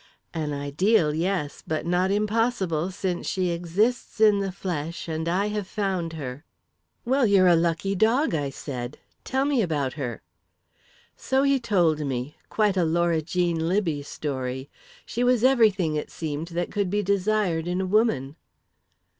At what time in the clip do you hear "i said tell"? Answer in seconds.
8.33-9.45